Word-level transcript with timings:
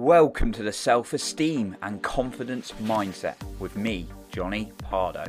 Welcome 0.00 0.52
to 0.52 0.62
the 0.62 0.72
Self 0.72 1.12
Esteem 1.12 1.76
and 1.82 2.00
Confidence 2.00 2.72
Mindset 2.80 3.34
with 3.58 3.76
me, 3.76 4.06
Johnny 4.30 4.70
Pardo. 4.78 5.24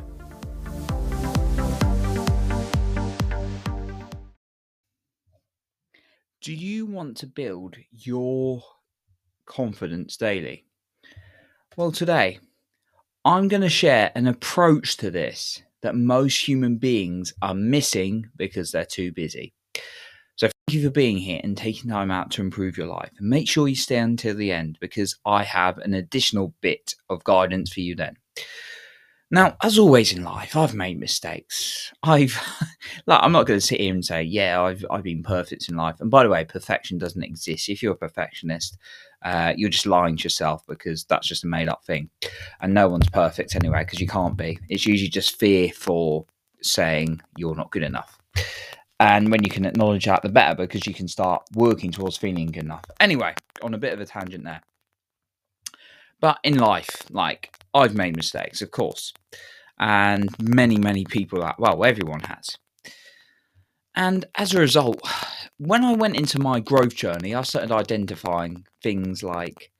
Do 6.39 6.53
you 6.53 6.85
want 6.85 7.17
to 7.17 7.25
build 7.25 7.77
your 7.91 8.61
confidence 9.47 10.15
daily? 10.15 10.65
Well, 11.75 11.91
today 11.91 12.37
I'm 13.25 13.47
going 13.47 13.63
to 13.63 13.69
share 13.69 14.11
an 14.13 14.27
approach 14.27 14.97
to 14.97 15.09
this 15.09 15.63
that 15.81 15.95
most 15.95 16.47
human 16.47 16.77
beings 16.77 17.33
are 17.41 17.55
missing 17.55 18.29
because 18.37 18.71
they're 18.71 18.85
too 18.85 19.11
busy. 19.11 19.55
Thank 20.69 20.83
you 20.83 20.87
for 20.87 20.93
being 20.93 21.17
here 21.17 21.41
and 21.43 21.57
taking 21.57 21.89
time 21.89 22.11
out 22.11 22.29
to 22.29 22.41
improve 22.41 22.77
your 22.77 22.85
life. 22.85 23.09
And 23.17 23.27
make 23.27 23.49
sure 23.49 23.67
you 23.67 23.73
stay 23.73 23.97
until 23.97 24.35
the 24.35 24.51
end 24.51 24.77
because 24.79 25.17
I 25.25 25.41
have 25.41 25.79
an 25.79 25.95
additional 25.95 26.53
bit 26.61 26.93
of 27.09 27.23
guidance 27.23 27.73
for 27.73 27.79
you 27.79 27.95
then. 27.95 28.17
Now, 29.31 29.57
as 29.63 29.79
always 29.79 30.13
in 30.13 30.23
life, 30.23 30.55
I've 30.55 30.75
made 30.75 30.99
mistakes. 30.99 31.91
I've, 32.03 32.39
like, 33.07 33.19
I'm 33.23 33.31
not 33.31 33.47
going 33.47 33.59
to 33.59 33.65
sit 33.65 33.79
here 33.79 33.91
and 33.91 34.05
say, 34.05 34.21
yeah, 34.21 34.61
I've, 34.61 34.85
I've 34.91 35.01
been 35.01 35.23
perfect 35.23 35.69
in 35.69 35.75
life. 35.75 35.95
And 36.01 36.11
by 36.11 36.21
the 36.21 36.29
way, 36.29 36.45
perfection 36.45 36.99
doesn't 36.99 37.23
exist. 37.23 37.67
If 37.67 37.81
you're 37.81 37.93
a 37.93 37.97
perfectionist, 37.97 38.77
uh, 39.23 39.53
you're 39.57 39.71
just 39.71 39.87
lying 39.87 40.17
to 40.17 40.23
yourself 40.23 40.61
because 40.67 41.03
that's 41.05 41.27
just 41.27 41.45
a 41.45 41.47
made 41.47 41.67
up 41.67 41.83
thing. 41.83 42.11
And 42.61 42.75
no 42.75 42.89
one's 42.89 43.09
perfect 43.09 43.55
anyway, 43.55 43.85
because 43.85 43.99
you 43.99 44.07
can't 44.07 44.37
be. 44.37 44.59
It's 44.69 44.85
usually 44.85 45.09
just 45.09 45.39
fear 45.39 45.71
for 45.71 46.27
saying 46.61 47.21
you're 47.37 47.55
not 47.55 47.71
good 47.71 47.81
enough. 47.81 48.19
And 48.99 49.31
when 49.31 49.43
you 49.43 49.49
can 49.49 49.65
acknowledge 49.65 50.05
that, 50.05 50.21
the 50.23 50.29
better 50.29 50.55
because 50.55 50.85
you 50.85 50.93
can 50.93 51.07
start 51.07 51.43
working 51.53 51.91
towards 51.91 52.17
feeling 52.17 52.47
good 52.47 52.65
enough. 52.65 52.83
Anyway, 52.99 53.33
on 53.61 53.73
a 53.73 53.77
bit 53.77 53.93
of 53.93 54.01
a 54.01 54.05
tangent 54.05 54.43
there. 54.43 54.61
But 56.19 56.39
in 56.43 56.57
life, 56.57 57.09
like 57.09 57.55
I've 57.73 57.95
made 57.95 58.17
mistakes, 58.17 58.61
of 58.61 58.71
course, 58.71 59.13
and 59.79 60.29
many, 60.41 60.77
many 60.77 61.05
people, 61.05 61.41
are, 61.41 61.55
well, 61.57 61.85
everyone 61.85 62.19
has. 62.21 62.57
And 63.95 64.25
as 64.35 64.53
a 64.53 64.59
result, 64.59 65.01
when 65.57 65.83
I 65.83 65.93
went 65.93 66.17
into 66.17 66.39
my 66.39 66.59
growth 66.59 66.95
journey, 66.95 67.33
I 67.33 67.41
started 67.43 67.71
identifying 67.71 68.65
things 68.83 69.23
like, 69.23 69.71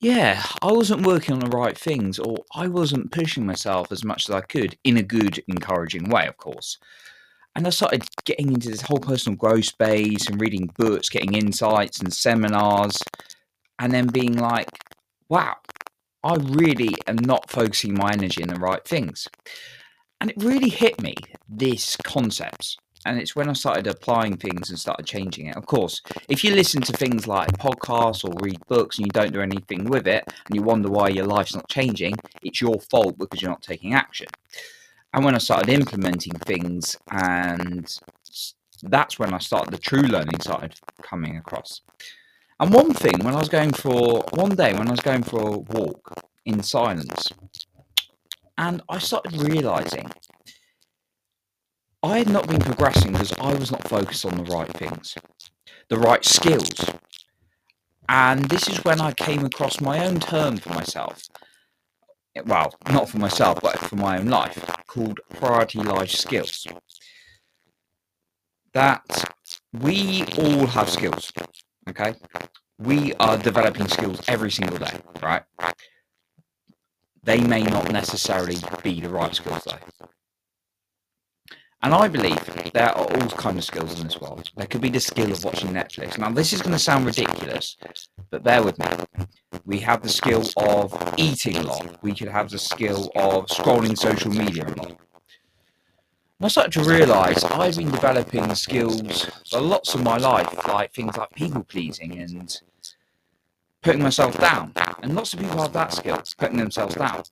yeah, 0.00 0.42
I 0.62 0.70
wasn't 0.70 1.06
working 1.06 1.34
on 1.34 1.40
the 1.40 1.56
right 1.56 1.76
things, 1.76 2.18
or 2.18 2.38
I 2.54 2.68
wasn't 2.68 3.10
pushing 3.10 3.44
myself 3.46 3.90
as 3.90 4.04
much 4.04 4.28
as 4.28 4.34
I 4.34 4.40
could 4.40 4.78
in 4.84 4.96
a 4.96 5.02
good, 5.02 5.42
encouraging 5.48 6.08
way, 6.10 6.28
of 6.28 6.36
course. 6.36 6.78
And 7.56 7.66
I 7.66 7.70
started 7.70 8.04
getting 8.24 8.48
into 8.52 8.68
this 8.68 8.82
whole 8.82 8.98
personal 8.98 9.36
growth 9.36 9.66
space 9.66 10.28
and 10.28 10.40
reading 10.40 10.70
books, 10.76 11.08
getting 11.08 11.34
insights 11.34 12.00
and 12.00 12.12
seminars, 12.12 12.98
and 13.78 13.92
then 13.92 14.08
being 14.08 14.36
like, 14.36 14.68
wow, 15.28 15.56
I 16.24 16.36
really 16.36 16.94
am 17.06 17.16
not 17.16 17.50
focusing 17.50 17.94
my 17.94 18.10
energy 18.12 18.42
in 18.42 18.48
the 18.48 18.58
right 18.58 18.84
things. 18.84 19.28
And 20.20 20.30
it 20.30 20.42
really 20.42 20.68
hit 20.68 21.00
me, 21.00 21.14
this 21.48 21.96
concept. 21.96 22.78
And 23.06 23.20
it's 23.20 23.36
when 23.36 23.50
I 23.50 23.52
started 23.52 23.86
applying 23.86 24.38
things 24.38 24.70
and 24.70 24.78
started 24.78 25.06
changing 25.06 25.46
it. 25.46 25.56
Of 25.56 25.66
course, 25.66 26.00
if 26.28 26.42
you 26.42 26.54
listen 26.54 26.80
to 26.82 26.92
things 26.92 27.28
like 27.28 27.58
podcasts 27.58 28.24
or 28.24 28.32
read 28.40 28.58
books 28.66 28.98
and 28.98 29.06
you 29.06 29.10
don't 29.10 29.32
do 29.32 29.42
anything 29.42 29.84
with 29.84 30.06
it 30.08 30.24
and 30.46 30.56
you 30.56 30.62
wonder 30.62 30.88
why 30.88 31.08
your 31.08 31.26
life's 31.26 31.54
not 31.54 31.68
changing, 31.68 32.16
it's 32.42 32.62
your 32.62 32.80
fault 32.90 33.18
because 33.18 33.42
you're 33.42 33.50
not 33.50 33.62
taking 33.62 33.92
action. 33.92 34.28
And 35.14 35.24
when 35.24 35.36
I 35.36 35.38
started 35.38 35.68
implementing 35.68 36.32
things, 36.32 36.96
and 37.08 37.86
that's 38.82 39.16
when 39.16 39.32
I 39.32 39.38
started 39.38 39.72
the 39.72 39.78
true 39.78 40.02
learning 40.02 40.40
started 40.40 40.74
coming 41.02 41.36
across. 41.36 41.82
And 42.58 42.74
one 42.74 42.92
thing, 42.92 43.20
when 43.22 43.34
I 43.34 43.38
was 43.38 43.48
going 43.48 43.72
for 43.72 44.24
one 44.32 44.56
day, 44.56 44.72
when 44.74 44.88
I 44.88 44.90
was 44.90 45.00
going 45.00 45.22
for 45.22 45.40
a 45.40 45.58
walk 45.58 46.20
in 46.46 46.64
silence, 46.64 47.28
and 48.58 48.82
I 48.88 48.98
started 48.98 49.40
realizing 49.40 50.10
I 52.02 52.18
had 52.18 52.28
not 52.28 52.48
been 52.48 52.60
progressing 52.60 53.12
because 53.12 53.32
I 53.40 53.54
was 53.54 53.70
not 53.70 53.86
focused 53.86 54.26
on 54.26 54.36
the 54.36 54.50
right 54.52 54.72
things, 54.76 55.14
the 55.90 55.98
right 55.98 56.24
skills. 56.24 56.74
And 58.08 58.46
this 58.46 58.68
is 58.68 58.84
when 58.84 59.00
I 59.00 59.12
came 59.12 59.44
across 59.44 59.80
my 59.80 60.04
own 60.04 60.18
term 60.18 60.56
for 60.56 60.70
myself. 60.70 61.22
Well, 62.42 62.74
not 62.90 63.08
for 63.08 63.18
myself, 63.18 63.60
but 63.62 63.78
for 63.78 63.96
my 63.96 64.18
own 64.18 64.26
life, 64.26 64.64
called 64.88 65.20
priority 65.30 65.78
life 65.78 66.10
skills. 66.10 66.66
That 68.72 69.32
we 69.72 70.24
all 70.38 70.66
have 70.66 70.90
skills, 70.90 71.32
okay? 71.88 72.14
We 72.78 73.14
are 73.14 73.38
developing 73.38 73.86
skills 73.86 74.20
every 74.26 74.50
single 74.50 74.78
day, 74.78 74.98
right? 75.22 75.42
They 77.22 77.40
may 77.40 77.62
not 77.62 77.92
necessarily 77.92 78.56
be 78.82 79.00
the 79.00 79.08
right 79.08 79.34
skills, 79.34 79.62
though. 79.64 80.06
And 81.82 81.94
I 81.94 82.08
believe 82.08 82.72
there 82.72 82.88
are 82.88 82.96
all 82.96 83.28
kinds 83.28 83.58
of 83.58 83.64
skills 83.64 84.00
in 84.00 84.06
this 84.06 84.20
world. 84.20 84.50
There 84.56 84.66
could 84.66 84.80
be 84.80 84.90
the 84.90 85.00
skill 85.00 85.30
of 85.30 85.44
watching 85.44 85.70
Netflix. 85.70 86.18
Now, 86.18 86.30
this 86.30 86.52
is 86.52 86.62
going 86.62 86.72
to 86.72 86.78
sound 86.78 87.06
ridiculous, 87.06 87.76
but 88.30 88.42
bear 88.42 88.62
with 88.62 88.78
me. 88.78 88.86
We 89.66 89.78
have 89.80 90.02
the 90.02 90.08
skill 90.08 90.44
of 90.56 91.14
eating 91.16 91.56
a 91.56 91.62
lot. 91.62 92.02
We 92.02 92.14
could 92.14 92.28
have 92.28 92.50
the 92.50 92.58
skill 92.58 93.10
of 93.16 93.46
scrolling 93.46 93.96
social 93.96 94.30
media 94.30 94.66
a 94.66 94.74
lot. 94.74 94.88
And 94.88 96.46
I 96.46 96.48
started 96.48 96.72
to 96.72 96.84
realise 96.88 97.42
I've 97.44 97.76
been 97.76 97.90
developing 97.90 98.54
skills 98.54 99.30
for 99.50 99.60
lots 99.60 99.94
of 99.94 100.02
my 100.02 100.18
life, 100.18 100.66
like 100.68 100.92
things 100.92 101.16
like 101.16 101.30
people 101.30 101.64
pleasing 101.64 102.18
and 102.18 102.60
putting 103.82 104.02
myself 104.02 104.38
down. 104.38 104.72
And 105.02 105.14
lots 105.14 105.32
of 105.32 105.40
people 105.40 105.62
have 105.62 105.72
that 105.72 105.92
skill, 105.92 106.22
putting 106.38 106.58
themselves 106.58 106.96
down 106.96 107.22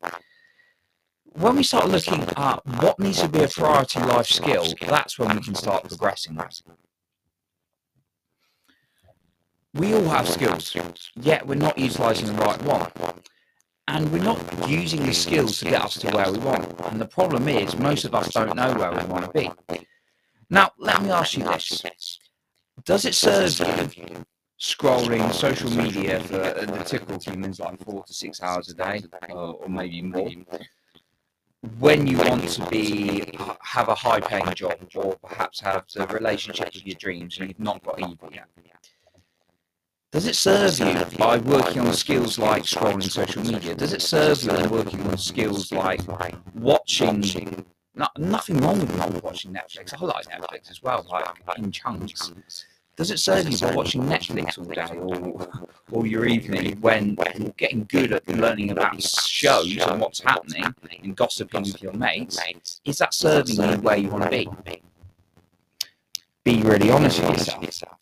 when 1.35 1.57
we 1.57 1.63
start 1.63 1.89
looking 1.89 2.23
at 2.37 2.61
what 2.83 2.99
needs 2.99 3.21
to 3.21 3.29
be 3.29 3.43
a 3.43 3.49
priority 3.49 4.01
life 4.01 4.27
skill, 4.27 4.67
that's 4.87 5.19
when 5.19 5.35
we 5.35 5.43
can 5.43 5.55
start 5.55 5.89
progressing 5.89 6.35
We 9.75 9.95
all 9.95 10.05
have 10.05 10.29
skills, 10.29 10.77
yet 11.15 11.47
we're 11.47 11.55
not 11.55 11.79
utilising 11.79 12.27
the 12.27 12.35
right 12.35 12.61
one. 12.63 12.91
And 13.89 14.13
we're 14.13 14.23
not 14.23 14.69
using 14.69 15.05
the 15.05 15.15
skills 15.15 15.59
to 15.59 15.65
get 15.65 15.83
us 15.83 15.95
to 16.01 16.11
where 16.11 16.31
we 16.31 16.39
want. 16.39 16.79
And 16.91 17.01
the 17.01 17.07
problem 17.07 17.49
is, 17.49 17.79
most 17.79 18.05
of 18.05 18.15
us 18.15 18.33
don't 18.35 18.55
know 18.55 18.75
where 18.75 18.93
we 18.93 19.05
want 19.05 19.25
to 19.25 19.31
be. 19.33 19.51
Now, 20.51 20.73
let 20.79 21.03
me 21.03 21.11
ask 21.11 21.37
you 21.37 21.45
this 21.45 22.19
Does 22.85 23.07
it 23.07 23.15
serve 23.15 23.59
you 23.97 24.25
scrolling 24.61 25.33
social 25.33 25.71
media 25.71 26.21
for 26.21 26.41
uh, 26.41 26.67
the 26.67 26.85
typical 26.85 27.19
humans 27.19 27.59
like 27.59 27.83
four 27.83 28.05
to 28.05 28.13
six 28.13 28.43
hours 28.43 28.69
a 28.69 28.75
day, 28.75 29.03
or, 29.31 29.55
or 29.55 29.69
maybe 29.69 30.03
more? 30.03 30.31
when 31.79 32.07
you 32.07 32.19
want 32.19 32.47
to 32.49 32.67
be 32.67 33.23
uh, 33.39 33.55
have 33.63 33.89
a 33.89 33.95
high 33.95 34.21
paying 34.21 34.53
job 34.55 34.77
or 34.97 35.17
perhaps 35.23 35.61
have 35.61 35.85
the 35.95 36.07
relationship 36.09 36.69
of 36.69 36.85
your 36.87 36.97
dreams 36.97 37.39
and 37.39 37.49
you've 37.49 37.61
not 37.61 37.83
got 37.85 38.01
either 38.01 38.29
yet 38.33 38.49
does 40.13 40.27
it 40.27 40.37
serve 40.37 40.79
you 40.79 41.19
by 41.19 41.39
working 41.39 41.81
on 41.81 41.93
skills 41.93 42.39
like 42.39 42.63
scrolling 42.65 43.03
social 43.03 43.43
media 43.43 43.75
does 43.75 43.93
it 43.93 44.03
serve 44.03 44.43
you 44.43 44.51
by 44.51 44.67
working 44.67 45.01
on 45.09 45.17
skills 45.17 45.73
like 45.73 46.01
watching 46.55 47.65
not, 47.95 48.17
nothing 48.19 48.59
wrong 48.59 48.79
with 48.79 49.23
watching 49.25 49.53
netflix 49.53 49.93
i 50.01 50.05
like 50.05 50.27
netflix 50.27 50.71
as 50.71 50.83
well 50.83 51.05
like 51.11 51.59
in 51.59 51.73
chunks 51.73 52.33
does 52.95 53.11
it 53.11 53.19
serve 53.19 53.49
you 53.49 53.57
by 53.59 53.75
watching 53.75 54.03
Netflix 54.03 54.59
all 54.59 54.65
day 54.65 54.99
or, 54.99 55.49
or 55.91 56.07
your 56.07 56.27
evening 56.27 56.79
when 56.83 57.17
you're 57.39 57.49
getting 57.57 57.85
good 57.85 58.13
at 58.13 58.29
learning 58.29 58.71
about 58.71 59.03
shows 59.03 59.79
and 59.79 59.99
what's 59.99 60.21
happening 60.21 60.75
and 61.03 61.17
gossiping 61.17 61.63
with 61.63 61.83
your 61.83 61.95
mates? 61.95 62.39
Is 62.85 62.99
that 62.99 63.15
serving 63.15 63.57
you 63.57 63.77
where 63.79 63.97
you 63.97 64.09
want 64.11 64.25
to 64.25 64.31
be? 64.31 64.83
Be 66.45 66.63
really 66.63 66.91
honest 66.91 67.23
with 67.23 67.63
yourself. 67.63 67.97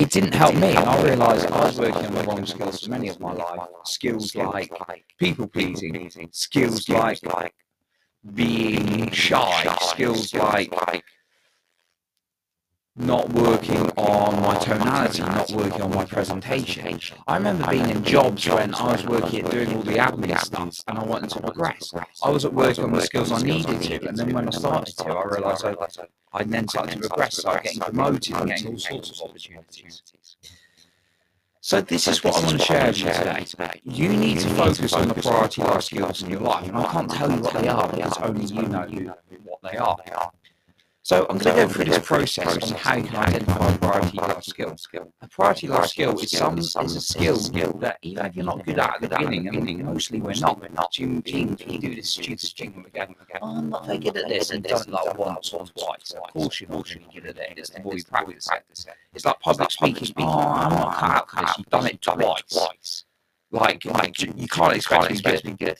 It 0.00 0.08
didn't 0.08 0.32
help 0.32 0.54
me, 0.54 0.68
I 0.74 1.02
realised 1.02 1.46
I 1.50 1.66
was 1.66 1.78
working 1.78 2.06
on 2.06 2.14
the 2.14 2.22
wrong 2.22 2.46
skills 2.46 2.80
for 2.82 2.90
many 2.90 3.08
of 3.08 3.20
my 3.20 3.34
life. 3.34 3.68
Skills 3.84 4.34
like 4.34 4.72
people 5.18 5.46
pleasing, 5.46 6.10
skills 6.32 6.88
like 6.88 7.52
being 8.34 9.10
shy, 9.10 9.76
skills 9.82 10.32
like 10.32 10.72
not 12.96 13.32
working 13.32 13.88
on 13.96 14.40
my 14.42 14.56
tonality, 14.58 15.22
not 15.22 15.50
working 15.52 15.82
on 15.82 15.94
my 15.94 16.04
presentation. 16.04 16.98
I 17.26 17.36
remember 17.36 17.66
being 17.68 17.88
in 17.88 18.02
jobs 18.04 18.48
when 18.48 18.74
I 18.74 18.92
was 18.92 19.06
working 19.06 19.44
at 19.44 19.50
doing 19.50 19.74
all 19.74 19.82
the 19.82 19.94
admin 19.94 20.38
stuff 20.38 20.76
and 20.88 20.98
I 20.98 21.04
wanted 21.04 21.30
to 21.30 21.40
progress. 21.40 21.92
I 22.22 22.30
was 22.30 22.44
at 22.44 22.52
work 22.52 22.78
on 22.78 22.92
the 22.92 23.00
skills 23.00 23.32
I 23.32 23.40
needed 23.42 23.80
to, 23.82 24.08
and 24.08 24.18
then 24.18 24.32
when 24.32 24.48
I 24.48 24.50
started 24.50 24.96
to, 24.98 25.04
I 25.08 25.24
realised 25.24 25.64
I, 25.64 25.76
I 26.32 26.44
then 26.44 26.68
started 26.68 27.00
to 27.02 27.08
progress, 27.08 27.38
started 27.38 27.64
getting 27.64 27.80
promoted 27.80 28.36
and 28.36 28.48
getting 28.48 28.66
all 28.68 28.78
sorts 28.78 29.20
of 29.20 29.30
opportunities. 29.30 30.02
So 31.62 31.80
this 31.82 32.08
is 32.08 32.24
what 32.24 32.36
I 32.36 32.46
want 32.46 32.58
to 32.58 32.64
share 32.64 32.86
with 32.86 32.98
you 32.98 33.44
today. 33.44 33.80
You 33.84 34.08
need 34.08 34.40
to 34.40 34.48
focus 34.48 34.92
on 34.94 35.08
the 35.08 35.14
priority 35.14 35.62
life 35.62 35.82
skills 35.82 36.22
in 36.22 36.30
your 36.30 36.40
life, 36.40 36.66
and 36.66 36.76
I 36.76 36.90
can't 36.90 37.10
tell 37.10 37.30
you 37.30 37.40
what 37.40 37.54
they 37.54 37.68
are 37.68 37.88
because 37.88 38.18
only 38.18 38.46
you 38.46 38.62
know 38.62 39.14
what 39.44 39.60
they 39.62 39.78
are. 39.78 40.32
So 41.02 41.26
I'm 41.30 41.38
going 41.38 41.56
to 41.56 41.62
go 41.62 41.68
through 41.68 41.86
this 41.86 41.98
process 42.00 42.70
on 42.70 42.78
how 42.78 42.96
you 42.96 43.04
can 43.04 43.16
identify 43.16 43.72
a 43.72 43.78
priority 43.78 44.18
life 44.18 44.44
skill. 44.44 44.76
A 45.22 45.28
priority 45.28 45.66
life 45.66 45.86
skill 45.86 46.18
is 46.18 46.30
some 46.30 46.58
is 46.58 46.76
a 46.76 47.00
skill 47.00 47.72
that 47.80 47.98
even 48.02 48.26
if 48.26 48.36
you're 48.36 48.44
not 48.44 48.64
good 48.66 48.78
at 48.78 48.94
at 48.94 49.00
the 49.00 49.08
beginning, 49.08 49.48
and 49.48 49.84
mostly 49.84 50.20
we're 50.20 50.34
not, 50.34 50.60
we're 50.60 50.68
not. 50.68 50.98
You, 50.98 51.22
you, 51.24 51.56
you 51.66 51.78
do 51.78 51.94
this 51.94 52.10
stupid 52.10 52.40
thing 52.40 52.74
and 52.74 52.84
we 52.84 52.90
go, 52.90 53.06
oh, 53.40 53.56
I'm 53.56 53.70
not 53.70 53.86
very 53.86 53.98
good 53.98 54.18
at 54.18 54.28
this, 54.28 54.50
and 54.50 54.62
done 54.62 54.82
it 54.82 54.88
like 54.90 55.18
once 55.18 55.52
or 55.54 55.66
twice. 55.66 56.12
Of 56.12 56.32
course 56.34 56.60
you're 56.60 56.68
not 56.68 56.84
going 56.84 57.00
to 57.00 57.08
be 57.08 57.20
good 57.20 57.30
at 57.30 57.38
it. 57.38 57.54
It's 57.56 57.70
the 57.70 57.80
more 57.80 57.96
you 57.96 58.04
practice 58.04 58.48
it. 58.52 58.94
It's 59.14 59.24
like 59.24 59.40
public 59.40 59.70
speaking. 59.70 60.12
Oh, 60.18 60.28
I'm 60.28 60.70
not 60.70 60.88
oh, 60.88 60.90
cut 60.90 61.10
out 61.10 61.30
for 61.30 61.40
this. 61.40 61.58
You've 61.58 61.70
done 61.70 61.86
it 61.86 62.02
twice 62.02 62.42
twice. 62.52 63.04
Like, 63.50 63.84
like 63.84 64.20
you 64.20 64.48
can't 64.48 64.74
expect 64.74 65.16
to 65.16 65.44
be 65.44 65.52
good. 65.52 65.78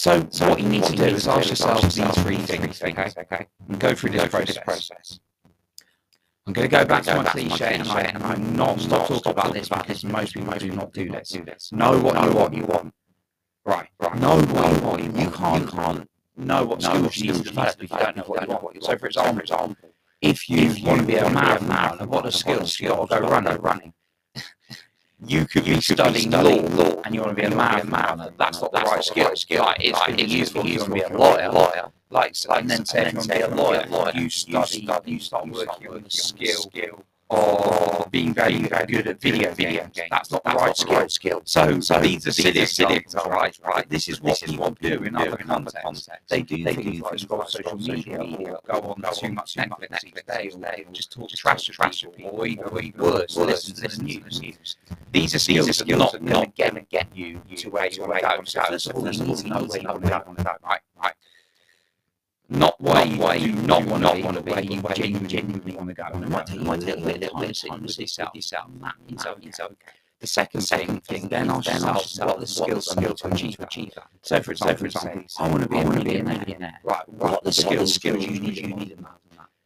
So, 0.00 0.26
so 0.30 0.48
what 0.48 0.60
you 0.60 0.66
need 0.66 0.84
to 0.84 0.96
do 0.96 1.04
is 1.04 1.28
ask 1.28 1.50
yourself 1.50 1.82
these 1.82 2.22
three 2.22 2.38
things, 2.38 2.82
okay? 2.82 3.12
okay? 3.18 3.46
And 3.68 3.78
go 3.78 3.94
through 3.94 4.12
this 4.12 4.56
process. 4.56 5.20
I'm 6.46 6.54
going 6.54 6.70
to 6.70 6.74
go 6.74 6.86
back 6.86 7.02
to 7.02 7.16
my 7.16 7.24
cliche, 7.24 7.74
and, 7.74 7.86
and 7.86 8.22
I'm 8.22 8.56
not 8.56 8.80
stop 8.80 9.08
talking 9.08 9.32
about 9.32 9.52
this 9.52 9.68
because 9.68 10.02
most 10.02 10.32
people 10.32 10.54
do 10.54 10.70
not 10.70 10.94
do 10.94 11.10
this. 11.10 11.70
Know 11.70 11.98
what 11.98 12.14
you 12.24 12.32
what 12.32 12.54
you 12.54 12.64
want. 12.64 12.94
Right, 13.66 13.88
right. 14.00 14.18
Know 14.18 14.40
what 14.40 14.72
you 14.72 14.80
want. 14.86 15.02
You 15.18 15.30
can't, 15.32 15.64
you 15.64 15.70
can't 15.70 16.08
know 16.34 16.64
what 16.64 16.82
skills 16.82 17.16
you 17.18 17.32
need 17.32 17.36
to 17.36 17.42
develop 17.42 17.82
if 17.82 17.90
you 17.90 17.98
don't 17.98 18.16
know 18.16 18.22
what 18.22 18.42
you 18.48 18.48
want. 18.54 18.82
So, 18.82 18.96
for 18.96 19.06
example, 19.06 19.76
if 20.22 20.48
you 20.48 20.82
want 20.82 21.02
to 21.02 21.06
be 21.06 21.16
a 21.16 21.28
marathon, 21.28 22.08
what 22.08 22.24
are 22.24 22.30
skills 22.30 22.80
you 22.80 22.88
got 22.88 23.10
to 23.10 23.20
go 23.20 23.56
running? 23.56 23.92
You 25.26 25.46
could 25.46 25.64
be 25.64 25.80
studying 25.80 26.30
law, 26.30 26.40
law, 26.40 27.02
and 27.04 27.14
you 27.14 27.20
want 27.20 27.36
to 27.36 27.42
be 27.42 27.46
a 27.46 27.50
marathoner. 27.50 28.32
That's 28.38 28.60
not 28.60 28.72
the 28.72 28.80
right 28.80 29.04
skill. 29.04 29.62
Like, 29.62 29.84
it's 29.84 30.00
to 30.06 30.14
be 30.14 30.22
useful 30.24 30.66
you 30.66 30.78
want 30.78 30.88
to 30.88 30.94
be 30.94 31.00
a 31.02 31.18
lawyer. 31.18 31.50
lawyer. 31.50 31.92
Like, 32.10 32.34
and 32.48 32.68
then 32.68 32.84
say 32.84 33.10
you 33.10 33.16
want 33.16 33.28
be 33.28 33.40
a 33.40 33.48
lawyer, 33.48 33.86
lawyer. 33.88 34.12
you 34.14 34.30
study, 34.30 34.88
you 35.04 35.20
start 35.20 35.48
working 35.48 35.88
on 35.88 36.02
the 36.02 36.10
skill 36.10 36.72
or 37.30 38.08
being 38.10 38.34
very, 38.34 38.58
very 38.58 38.86
good 38.86 39.06
at 39.06 39.20
video, 39.20 39.52
video 39.54 39.88
games. 39.92 40.08
That's 40.10 40.32
not 40.32 40.42
the 40.42 40.50
right 40.50 40.76
skill. 40.76 41.08
skill. 41.08 41.42
So, 41.44 41.78
so 41.78 42.00
these 42.00 42.26
are 42.26 42.32
silly, 42.32 42.60
examples, 42.96 43.14
right? 43.28 43.56
Right. 43.64 43.88
This 43.88 44.08
is 44.08 44.20
what 44.20 44.40
people 44.40 44.70
do 44.80 45.04
in 45.04 45.14
other 45.14 45.36
contexts. 45.36 46.08
They 46.28 46.42
do 46.42 46.64
they 46.64 46.74
things 46.74 47.00
like 47.00 47.20
scroll 47.20 47.46
social 47.46 47.76
media, 47.76 48.18
or 48.18 48.60
go 48.66 48.80
on 48.80 49.14
too 49.14 49.32
much 49.32 49.54
Netflix, 49.54 50.24
they 50.26 50.84
or 50.84 50.92
just 50.92 51.12
talk 51.12 51.30
trash 51.30 51.66
to 51.66 51.72
trash 51.72 52.04
people, 52.16 52.30
or 52.30 52.46
even 52.46 52.64
worse, 52.98 53.36
listen 53.36 53.76
to 53.76 53.82
this 53.82 54.00
news. 54.00 54.76
These 55.12 55.34
are 55.36 55.38
skills 55.38 55.66
that 55.66 55.90
are 55.92 55.96
not 55.96 56.20
not 56.20 56.56
going 56.56 56.74
to 56.74 56.82
get 56.82 57.14
you 57.14 57.40
to 57.56 57.70
where 57.70 57.88
you 57.88 58.00
want 58.02 58.14
to 58.14 58.20
go. 58.22 58.42
So 58.44 58.62
first 58.64 58.90
of 58.90 58.96
all, 58.96 59.08
you 59.08 59.24
need 59.24 59.36
to 59.36 59.48
know 59.48 59.62
where 59.62 59.80
you 59.80 59.88
want 59.88 60.02
to 60.38 60.44
go. 60.44 60.52
Right, 60.64 60.80
right 61.00 61.14
not 62.50 62.80
where 62.80 63.06
you, 63.06 63.18
where 63.20 63.36
you 63.36 63.52
not, 63.52 63.86
want 63.86 64.04
to 64.36 64.42
be, 64.42 64.52
where 64.52 64.60
you 64.60 64.82
genuinely, 64.94 65.28
genuinely 65.28 65.76
want 65.76 65.88
to 65.88 65.94
go. 65.94 66.04
And 66.12 66.24
it 66.24 66.30
might 66.30 66.46
take 66.46 66.60
you 66.60 66.66
a 66.66 66.74
little 66.74 67.04
bit, 67.04 67.20
little 67.20 67.40
bit 67.40 67.56
time 67.56 67.86
to 67.86 68.00
yourself, 68.00 68.34
yourself, 68.34 68.66
that 68.80 68.94
means 69.08 69.24
okay. 69.24 69.48
It's 69.48 69.60
okay. 69.60 69.74
The 70.18 70.26
second, 70.26 70.60
second 70.60 71.04
thing, 71.04 71.28
then 71.28 71.48
ask 71.48 71.66
yourself 71.66 72.18
what 72.18 72.40
the 72.40 72.46
skills 72.46 72.94
I 72.94 73.00
need 73.00 73.16
to 73.16 73.28
achieve, 73.32 73.56
achieve 73.60 73.94
that. 73.94 74.08
So, 74.22 74.42
for 74.42 74.50
example, 74.50 74.78
for 74.78 74.86
example 74.86 75.24
I 75.38 75.48
want 75.48 75.62
to 75.62 75.68
be, 75.68 75.78
I 75.78 75.84
want 75.84 75.98
to 75.98 76.04
be 76.04 76.16
a 76.16 76.24
millionaire. 76.24 76.80
Right, 76.84 77.08
what 77.08 77.44
the 77.44 77.52
skills, 77.52 77.94
skills 77.94 78.26
you 78.26 78.40
need, 78.40 78.56
you 78.58 78.74
need 78.74 78.90
in 78.92 79.02
that? 79.02 79.16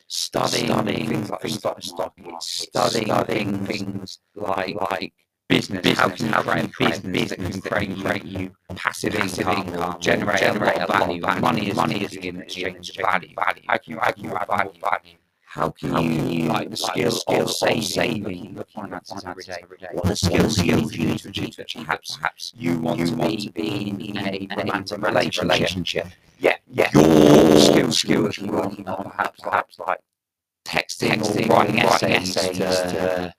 Studying, 0.06 0.66
studying 0.66 1.06
things 1.08 1.31
like 1.31 1.64
like 1.64 1.82
stock, 1.82 2.14
studying 2.40 3.66
things 3.66 4.19
like 4.36 4.76
like 4.76 5.12
business, 5.49 5.82
business 5.82 5.99
how 5.99 6.08
can 6.08 6.26
you 6.26 6.69
create 6.69 7.02
business, 7.12 7.29
that 7.31 7.38
can 7.38 8.00
create, 8.00 8.25
you 8.25 8.50
passive, 8.75 9.12
passive 9.12 9.49
income, 9.49 9.69
income 9.69 10.00
generate, 10.00 10.41
generate 10.41 10.76
a 10.76 10.87
lot 10.87 11.11
of 11.11 11.20
value. 11.20 11.41
Money 11.41 11.69
is 11.69 11.76
money 11.76 12.05
is 12.05 12.12
in 12.14 12.41
exchange 12.43 12.91
of 12.91 12.96
value. 12.96 13.35
value. 13.35 13.62
How 13.67 13.79
can 13.79 13.93
you 13.93 13.99
how 14.00 14.12
can 14.12 14.25
you 14.25 14.35
add 14.35 14.46
value? 14.49 14.81
value? 14.81 15.17
How 15.44 15.70
can, 15.70 15.91
how 15.91 15.99
can 15.99 16.31
you, 16.31 16.49
like 16.49 16.70
the 16.70 16.76
skills 16.76 17.23
like 17.29 17.43
of 17.43 17.50
saving, 17.50 17.82
saving 17.82 18.55
looking 18.56 18.93
at 18.93 19.06
finances 19.06 19.56
every 19.62 19.79
day? 19.79 19.87
What 19.93 20.06
are 20.06 20.08
the 20.08 20.17
skills, 20.17 20.61
you 20.61 20.75
need 20.75 21.19
to 21.20 21.29
achieve? 21.29 21.55
Perhaps, 21.85 22.17
perhaps 22.17 22.52
you 22.56 22.76
want, 22.81 22.99
you 22.99 23.06
to, 23.06 23.14
want 23.14 23.31
be 23.31 23.37
to 23.46 23.52
be 23.52 24.08
in 24.08 24.17
a 24.17 24.49
romantic 24.56 24.99
relationship. 25.00 25.44
relationship. 25.44 26.06
Yeah, 26.41 26.56
yeah. 26.73 26.91
Your 26.93 27.61
skills, 27.61 27.99
skills 27.99 28.38
you're 28.38 28.50
working 28.50 28.88
on, 28.88 29.05
perhaps, 29.05 29.41
perhaps 29.41 29.79
like 29.79 30.00
texting, 30.64 31.11
texting 31.11 31.49
or 31.49 31.55
writing 31.55 31.79
essays, 31.82 32.37
essays 32.37 32.58
to 32.58 32.64
to 32.64 33.35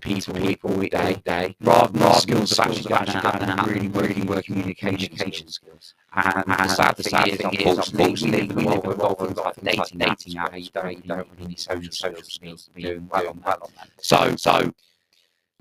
people, 0.00 0.34
people 0.34 0.80
day, 0.80 1.22
day, 1.24 1.56
rather 1.60 1.98
than 1.98 2.14
skills 2.14 2.52
of 2.52 2.60
actually 2.60 2.92
out 2.92 3.42
and 3.42 3.66
really, 3.66 3.88
really 3.88 4.22
working 4.22 4.54
communication 4.54 5.08
communication 5.08 5.48
skills. 5.48 5.94
And, 6.14 6.44
and 6.46 6.46
the 6.46 6.68
sad 6.68 6.96
thing 6.96 7.54
is, 7.54 7.78
unfortunately, 7.78 8.48
we 8.54 8.64
live 8.64 8.84
in 8.84 8.90
a 8.90 8.94
world 8.94 9.20
with 9.20 9.36
like 9.36 9.56
dating, 9.62 9.98
dating 9.98 10.34
apps 10.34 10.60
you 10.60 10.70
don't, 10.72 10.96
you 10.96 11.08
don't 11.08 11.28
really 11.32 11.48
need 11.48 11.60
social 11.60 11.92
skills 11.92 12.64
to 12.66 12.70
be 12.70 12.82
doing 12.82 13.08
well 13.10 13.28
on 13.28 13.42
that. 13.44 13.60
So, 14.00 14.36
so 14.36 14.72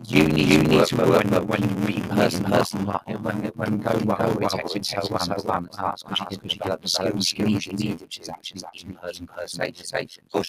you 0.07 0.27
need, 0.27 0.47
you 0.49 0.63
need 0.63 0.85
to 0.87 0.95
work 0.95 1.23
when, 1.23 1.47
when 1.47 1.61
you 1.61 1.75
meet 1.87 2.09
person, 2.09 2.43
person, 2.45 2.85
like, 2.85 3.07
when, 3.07 3.51
when 3.55 3.81
going 3.81 4.05
well, 4.05 4.35
we 4.39 4.47
text 4.79 5.11
well, 5.11 5.19
so 5.19 5.35
well, 5.45 5.67
that's 5.77 6.03
because 6.03 6.39
you 6.41 6.49
develop 6.49 6.81
the 6.81 6.87
skills, 6.87 7.27
skills 7.29 7.65
you 7.67 7.73
need, 7.73 8.01
which 8.01 8.19
is 8.19 8.29
actually 8.29 8.61
in 8.85 8.95
person. 9.27 9.61
Of 9.61 9.71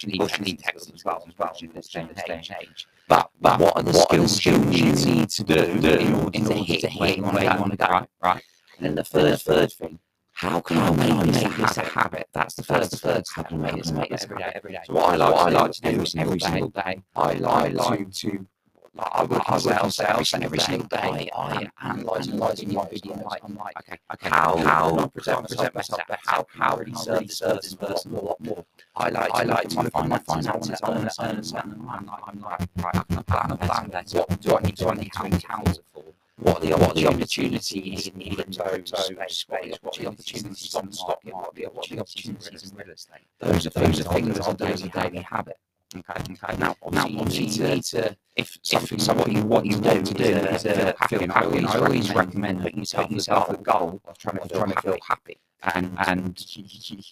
you 0.02 0.08
need, 0.08 0.23
of 0.23 0.29
course, 0.29 0.38
you 0.38 0.44
need 0.44 0.58
text 0.58 0.93
as 0.94 1.05
well, 1.05 1.25
as 1.29 1.38
well, 1.38 1.55
in 1.61 1.73
this 1.73 1.88
day 1.88 2.43
age. 2.61 2.87
But, 3.12 3.30
but 3.42 3.60
what 3.60 3.76
are 3.76 3.82
the 3.82 3.92
skills, 3.92 4.36
skills 4.36 4.74
you 4.74 5.14
need 5.14 5.28
to 5.28 5.44
do 5.44 5.78
do 5.78 5.98
in 5.98 6.14
order 6.14 6.38
to 6.38 6.54
hit 6.54 6.94
where 6.94 7.12
you 7.12 7.22
want 7.22 7.72
to 7.72 7.76
go, 7.76 7.86
right? 7.86 8.08
Right. 8.22 8.42
And 8.78 8.86
then 8.86 8.94
the 8.94 9.04
third, 9.04 9.38
third 9.38 9.70
thing, 9.70 9.98
how 10.32 10.60
can 10.62 10.78
I 10.78 10.90
make, 10.92 11.26
this, 11.26 11.42
make 11.44 11.56
this 11.58 11.76
a 11.76 11.82
habit? 11.82 12.26
That's 12.32 12.54
the 12.54 12.62
first, 12.62 12.92
the 12.92 12.96
third. 12.96 13.24
How 13.34 13.42
can 13.42 13.62
I 13.62 13.72
make 13.72 13.82
this, 13.82 13.92
make 13.92 14.08
this 14.08 14.24
every 14.24 14.38
day, 14.38 14.52
every 14.54 14.72
day? 14.72 14.80
So 14.86 14.94
what 14.94 15.12
I 15.12 15.16
like, 15.16 15.34
what 15.34 15.46
I 15.46 15.50
like 15.50 15.72
to 15.72 15.80
do 15.82 16.00
is 16.00 16.14
every 16.14 16.40
single 16.40 16.70
day, 16.70 17.02
I 17.14 17.34
like 17.34 18.10
to 18.10 18.46
like 18.94 19.08
I 19.12 19.24
work 19.24 19.48
in 19.48 19.58
sales, 19.58 19.96
sales 19.96 20.34
every 20.34 20.58
single 20.58 20.86
day. 20.88 21.30
I 21.34 21.70
am 21.80 22.00
analysing 22.00 22.34
analysing 22.34 22.74
my 22.74 22.86
video. 22.88 23.14
I'm 23.42 23.54
like, 23.56 23.76
okay, 23.78 23.98
okay, 24.12 24.28
how 24.28 24.56
how 24.58 24.98
I 24.98 25.06
present 25.06 25.48
present 25.48 25.74
myself 25.74 26.00
better? 26.08 26.20
How 26.26 26.46
how 26.50 26.76
really 26.76 26.92
serve 26.92 27.30
serve 27.30 27.62
this 27.62 27.74
person 27.74 28.14
a 28.14 28.20
lot 28.20 28.40
more? 28.40 28.64
I 28.96 29.08
like 29.08 29.30
I 29.32 29.42
like 29.44 29.68
to 29.70 29.82
look 29.82 29.94
at 29.94 30.08
my 30.08 30.18
finances. 30.18 30.80
I 30.82 30.90
want 30.90 31.10
to 31.10 31.24
earn 31.24 31.36
and 31.36 31.88
I'm 31.88 32.06
like 32.06 32.20
I'm 32.26 32.40
like 32.40 32.60
right. 32.76 32.96
I 32.96 33.02
can 33.02 33.22
plan 33.24 33.50
a 33.50 33.56
plan 33.56 33.88
better. 33.88 34.18
What 34.18 34.40
do 34.40 34.56
I 34.56 34.60
need 34.60 34.76
to 34.76 34.88
I 34.88 34.94
need 34.94 35.12
to 35.12 35.24
encounter 35.24 35.82
for? 35.92 36.04
What 36.36 36.56
are 36.56 36.66
the, 36.66 36.72
what 36.72 36.90
are 36.90 36.94
the 36.94 37.06
opportunities 37.06 38.08
in 38.08 38.18
the 38.18 38.30
crypto 38.36 38.84
space? 38.84 39.46
What 39.48 39.98
are 39.98 40.02
the 40.02 40.08
opportunities 40.08 40.74
on 40.74 40.86
the 40.86 40.92
stock 40.92 41.24
market? 41.24 41.72
What 41.72 41.86
are 41.90 41.94
the 41.94 42.00
opportunities 42.00 42.70
in 42.70 42.76
real 42.76 42.90
estate? 42.90 43.26
Those 43.38 43.66
are 43.66 43.70
those 43.70 44.00
are 44.00 44.12
things 44.12 44.40
I 44.40 44.50
as 44.66 44.82
a 44.82 44.88
daily 44.88 45.20
habit. 45.20 45.56
Okay, 45.94 46.32
okay. 46.32 46.56
Now, 46.58 46.74
now 46.90 47.04
obviously, 47.04 47.44
you 47.46 47.74
need 47.74 47.84
to, 47.84 48.16
if 48.36 48.56
something, 48.62 48.98
so 48.98 49.12
what 49.14 49.30
you 49.30 49.42
what 49.44 49.66
you 49.66 49.78
want 49.78 50.06
to 50.06 50.14
do 50.14 50.24
is 50.24 50.64
uh, 50.64 50.92
feel 51.08 51.26
happy. 51.28 51.64
I 51.64 51.78
always 51.78 52.14
recommend 52.14 52.62
putting 52.62 52.78
yourself 52.78 53.10
yourself 53.10 53.50
a 53.50 53.56
goal 53.58 54.00
of 54.06 54.17
trying 54.19 54.38
to 54.38 54.48
trying 54.48 54.72
to 54.72 54.81
feel 54.81 54.98
happy, 55.06 55.38
and 55.74 55.96
and 56.06 56.44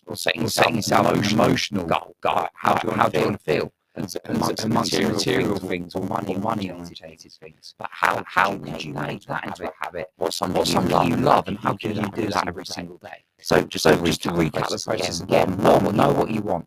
or 0.07 0.17
setting 0.17 0.49
setting 0.49 0.77
yourself 0.77 1.09
an 1.09 1.25
emotional 1.25 1.85
goal. 1.85 2.17
goal. 2.23 2.49
How 2.55 2.75
do 2.75 2.89
you 2.89 2.97
want 2.97 3.13
to 3.13 3.39
feel? 3.39 3.73
And, 3.97 4.15
amongst, 4.27 4.65
amongst 4.65 4.93
material, 4.93 5.17
material 5.17 5.57
things 5.57 5.95
or 5.97 6.05
money 6.05 6.37
money 6.37 6.71
orientated 6.71 7.33
things. 7.33 7.75
But 7.77 7.89
how 7.91 8.23
how 8.25 8.57
could 8.57 8.83
you 8.83 8.95
make 8.95 9.25
that 9.27 9.45
into 9.45 9.69
a 9.69 9.73
habit? 9.79 10.07
What's 10.17 10.37
something, 10.37 10.57
what 10.57 10.69
something 10.69 11.09
you 11.09 11.17
love, 11.17 11.49
and 11.49 11.59
how 11.59 11.75
can 11.75 11.97
you 11.97 12.09
do 12.13 12.29
that 12.29 12.47
every 12.47 12.65
single 12.65 12.99
day? 12.99 13.25
So 13.41 13.63
just 13.63 13.83
so 13.83 13.97
just 14.07 14.23
to 14.23 14.31
recap 14.31 14.69
the 14.69 14.83
process 14.87 15.21
again, 15.21 15.57
know 15.59 16.13
what 16.13 16.31
you 16.31 16.41
want 16.41 16.67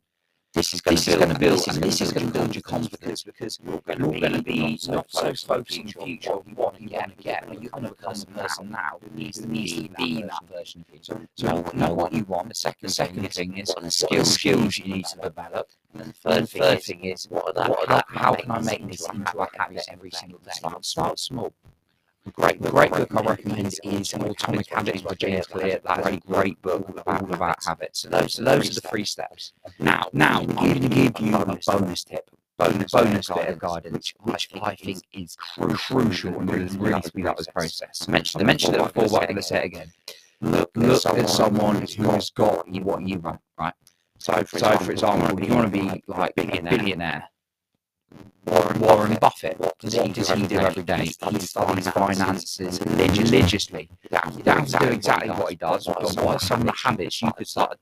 this 0.54 0.74
is 0.74 0.82
going 0.82 0.98
to 0.98 1.10
build, 1.10 1.40
build, 1.40 1.68
and 1.68 1.84
this 1.84 2.00
is 2.00 2.12
going 2.14 2.28
to 2.28 2.34
build 2.34 2.54
your 2.54 2.62
confidence 2.62 3.24
because 3.24 3.60
you're 3.64 3.80
going 3.80 4.00
to, 4.00 4.12
you're 4.12 4.30
going 4.30 4.34
to 4.34 4.44
be 4.44 4.80
not 4.88 5.10
so 5.10 5.34
focused 5.34 5.50
on 5.50 5.60
the 5.60 6.04
future 6.04 6.32
of 6.32 6.46
what 6.56 6.80
you 6.80 6.90
want 6.90 7.18
to 7.18 7.24
get, 7.24 7.48
but 7.48 7.62
you're 7.62 7.72
going 7.72 7.84
to 7.84 7.90
become 7.90 8.14
the 8.14 8.26
person 8.28 8.70
now 8.70 9.00
who 9.02 9.18
needs 9.18 9.40
to 9.40 9.48
be 9.48 9.90
that 10.22 10.44
version 10.52 10.86
of 10.88 10.94
you. 10.94 11.00
So, 11.02 11.20
so 11.36 11.72
know, 11.74 11.94
what 11.94 12.14
you 12.14 12.24
want. 12.26 12.50
The 12.50 12.56
second, 12.56 12.90
second 12.90 13.34
thing 13.34 13.58
is 13.58 13.70
what 13.70 13.84
the 13.84 13.92
skills, 13.92 14.34
skills 14.34 14.78
you 14.78 14.94
need 14.94 15.06
to 15.06 15.18
develop. 15.18 15.70
And 15.94 16.02
then 16.02 16.08
the 16.10 16.14
third, 16.14 16.50
third 16.50 16.84
thing 16.84 17.06
is 17.06 17.26
what 17.30 17.48
are 17.48 17.54
that? 17.54 17.70
What 17.70 17.90
are 17.90 17.96
that? 17.96 18.06
How 18.10 18.36
can 18.36 18.52
I 18.52 18.60
make 18.60 18.88
this 18.88 19.10
into 19.10 19.38
a 19.40 19.48
habit 19.58 19.84
every 19.88 20.12
single 20.12 20.40
day? 20.40 20.52
Start, 20.54 20.86
start 20.86 21.20
small. 21.20 21.52
A 22.26 22.32
great, 22.32 22.62
the 22.62 22.70
great 22.70 22.92
book 22.92 23.14
I 23.14 23.22
recommend 23.22 23.68
is 23.84 24.14
Atomic 24.14 24.70
Habits 24.70 25.02
by 25.02 25.14
James 25.16 25.46
Clear. 25.46 25.82
That's 25.84 26.08
a 26.08 26.18
great 26.18 26.62
book 26.62 27.04
all 27.06 27.34
about 27.34 27.58
habits. 27.66 28.02
So 28.02 28.10
those, 28.10 28.36
those 28.36 28.70
are 28.70 28.82
the 28.82 28.88
three 28.88 29.04
steps. 29.04 29.52
Now, 29.80 30.08
now 30.14 30.42
I'm 30.42 30.56
going 30.56 30.82
to 30.82 30.88
give 30.88 31.20
you 31.20 31.36
a 31.36 31.58
bonus 31.66 32.04
tip, 32.04 32.30
bonus, 32.58 32.92
bonus 32.92 33.28
bit 33.30 33.48
of 33.50 33.60
guidance, 33.60 34.14
which 34.22 34.50
I 34.62 34.76
think 34.76 35.02
is 35.14 35.36
crucial 35.36 36.40
and 36.40 36.52
really, 36.52 36.78
really 36.78 37.02
speed 37.02 37.26
up 37.26 37.38
this 37.38 37.48
process. 37.48 38.06
I 38.08 38.12
mentioned, 38.12 38.44
I 38.44 38.46
mentioned 38.46 38.76
it 38.76 38.94
before, 38.94 39.10
but 39.10 39.22
I'm 39.22 39.28
going 39.28 39.36
to 39.36 39.44
say 39.44 39.60
it 39.60 39.66
again. 39.66 39.92
Look, 40.42 40.72
look 40.76 41.06
at 41.06 41.30
someone 41.30 41.86
who 41.88 42.10
has 42.12 42.30
got 42.30 42.68
what 42.68 43.08
you 43.08 43.20
want, 43.20 43.40
right? 43.58 43.74
So, 44.20 44.44
for 44.44 44.92
example, 44.92 45.44
you 45.44 45.54
want 45.54 45.74
to 45.74 45.80
be 45.80 46.04
like 46.08 46.34
a 46.38 46.62
billionaire 46.62 47.24
Warren 48.46 48.80
Warren 48.80 49.18
Buffett, 49.20 49.60
what 49.60 49.78
does 49.80 49.94
he, 49.94 50.08
does 50.10 50.30
he 50.30 50.46
do 50.48 50.60
every 50.60 50.84
day? 50.84 51.06
He 51.06 51.10
studies 51.12 51.52
finances 51.88 52.80
religiously. 52.86 53.90
You 54.04 54.44
don't 54.44 54.60
have 54.60 54.68
to 54.68 54.80
do 54.80 54.92
exactly 54.92 55.30
what 55.30 55.50
he 55.50 55.56
does, 55.56 55.86
but 55.88 56.04
what 56.18 56.36
are 56.36 56.40
some 56.40 56.62
of 56.62 56.68
the 56.68 56.74
habits 56.74 57.22
you 57.22 57.32
could 57.32 57.48
start 57.48 57.78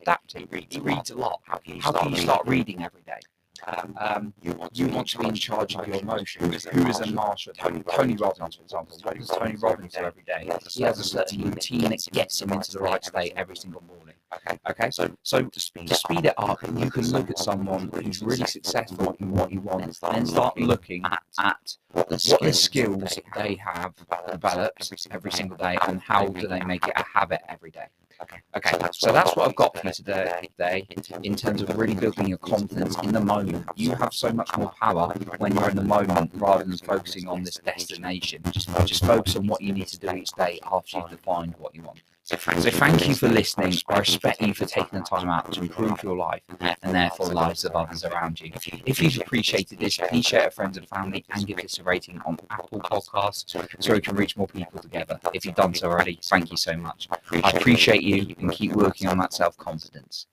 adapting? 0.00 0.48
He 0.68 0.80
reads 0.80 1.10
a 1.10 1.16
lot. 1.16 1.40
How 1.44 1.56
can 1.56 1.76
you 2.10 2.16
start 2.16 2.46
reading 2.46 2.82
every 2.82 3.02
day? 3.02 3.20
Um, 3.66 3.96
um, 4.00 4.34
you, 4.42 4.52
want 4.52 4.76
you 4.76 4.88
want 4.88 5.08
to 5.08 5.18
be 5.18 5.28
in 5.28 5.34
charge 5.34 5.76
of 5.76 5.86
your 5.86 5.98
emotions. 5.98 6.64
Who 6.64 6.86
is 6.88 7.00
a 7.00 7.06
master? 7.06 7.52
Tony, 7.52 7.82
Tony 7.90 8.16
Robbins, 8.16 8.56
for 8.56 8.62
example. 8.62 8.98
What 9.02 9.16
does 9.16 9.28
Tony 9.28 9.56
Robbins 9.56 9.92
do 9.94 10.04
every 10.04 10.22
day? 10.22 10.50
He 10.70 10.82
has 10.82 10.98
a 10.98 11.04
certain 11.04 11.50
routine 11.50 11.90
that 11.90 12.04
gets 12.12 12.40
him 12.40 12.52
into 12.52 12.72
the 12.72 12.80
right 12.80 13.04
state 13.04 13.34
every 13.36 13.56
single 13.56 13.82
morning. 13.82 14.14
Okay. 14.34 14.58
Okay. 14.68 14.90
So, 14.90 15.10
so 15.22 15.42
to 15.42 15.60
speed, 15.60 15.88
to 15.88 15.94
speed 15.94 16.24
it 16.24 16.34
up, 16.38 16.60
you 16.76 16.90
can 16.90 17.06
look 17.10 17.30
at 17.30 17.38
someone 17.38 17.90
who's 17.94 18.22
really 18.22 18.46
successful 18.46 19.14
in 19.20 19.30
what 19.30 19.50
he 19.50 19.58
wants, 19.58 20.00
and 20.02 20.26
start 20.26 20.58
looking 20.58 21.04
at 21.38 21.76
what 21.92 22.08
the 22.08 22.18
skills 22.18 23.18
they 23.36 23.54
have 23.56 23.94
developed 24.30 25.06
every 25.10 25.30
single 25.30 25.56
day, 25.56 25.76
and 25.86 26.00
how 26.00 26.26
do 26.26 26.48
they 26.48 26.60
make 26.60 26.86
it 26.86 26.94
a 26.96 27.04
habit 27.04 27.42
every 27.48 27.70
day. 27.70 27.86
Okay. 28.22 28.36
Okay. 28.56 28.70
So 28.70 28.78
that's, 28.78 29.00
so 29.00 29.12
that's 29.12 29.36
what 29.36 29.48
I've 29.48 29.56
got 29.56 29.76
for 29.76 29.86
you 29.86 29.92
today, 29.92 30.48
today 30.56 30.86
in 31.22 31.34
terms 31.34 31.62
of 31.62 31.76
really 31.76 31.94
building 31.94 32.28
your 32.28 32.38
confidence 32.38 32.96
in 33.02 33.12
the 33.12 33.20
moment. 33.20 33.66
You 33.76 33.94
have 33.96 34.12
so 34.12 34.32
much 34.32 34.56
more 34.56 34.72
power 34.80 35.12
when 35.38 35.54
you're 35.54 35.70
in 35.70 35.76
the 35.76 35.82
moment 35.82 36.30
rather 36.34 36.64
than 36.64 36.76
focusing 36.78 37.28
on 37.28 37.42
this 37.42 37.56
destination. 37.56 38.42
Just, 38.50 38.68
just 38.86 39.04
focus 39.04 39.36
on 39.36 39.46
what 39.46 39.60
you 39.60 39.72
need 39.72 39.88
to 39.88 39.98
do 39.98 40.10
each 40.14 40.30
day 40.32 40.60
after 40.70 40.98
you've 40.98 41.10
defined 41.10 41.54
what 41.58 41.74
you 41.74 41.82
want. 41.82 41.98
So 42.24 42.36
thank, 42.36 42.60
so 42.60 42.70
thank 42.70 43.08
you 43.08 43.14
for 43.16 43.28
listening. 43.28 43.74
I 43.88 43.98
respect 43.98 44.40
you 44.40 44.54
for 44.54 44.64
taking 44.64 45.00
the 45.00 45.04
time 45.04 45.28
out 45.28 45.52
to 45.52 45.60
improve 45.60 46.02
your 46.04 46.16
life 46.16 46.42
and 46.60 46.94
therefore 46.94 47.28
the 47.28 47.34
lives 47.34 47.64
of 47.64 47.72
others 47.72 48.04
around 48.04 48.40
you. 48.40 48.52
If 48.86 49.02
you've 49.02 49.20
appreciated 49.20 49.80
this, 49.80 49.96
please 49.96 50.24
share 50.24 50.42
it 50.42 50.44
with 50.46 50.54
friends 50.54 50.76
and 50.76 50.88
family 50.88 51.24
and 51.30 51.44
give 51.44 51.58
us 51.58 51.78
a 51.78 51.82
rating 51.82 52.20
on 52.24 52.38
Apple 52.50 52.80
Podcasts 52.80 53.56
so 53.80 53.92
we 53.92 54.00
can 54.00 54.14
reach 54.14 54.36
more 54.36 54.46
people 54.46 54.80
together. 54.80 55.18
If 55.34 55.44
you've 55.44 55.56
done 55.56 55.74
so 55.74 55.90
already, 55.90 56.20
thank 56.22 56.52
you 56.52 56.56
so 56.56 56.76
much. 56.76 57.08
I 57.42 57.50
appreciate 57.50 58.02
you 58.02 58.36
and 58.38 58.52
keep 58.52 58.72
working 58.72 59.08
on 59.08 59.18
that 59.18 59.32
self 59.32 59.56
confidence 59.56 60.26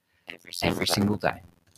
every 0.62 0.86
single 0.86 1.16
day. 1.16 1.42